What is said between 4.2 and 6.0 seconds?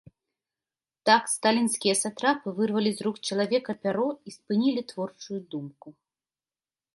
і спынілі творчую думку.